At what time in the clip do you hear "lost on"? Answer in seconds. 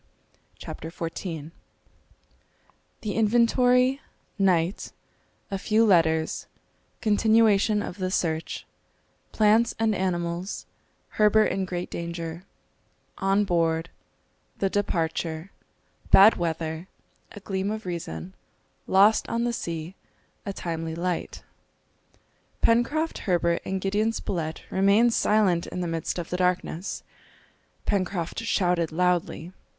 18.87-19.43